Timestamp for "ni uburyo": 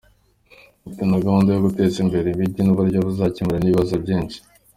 2.63-2.97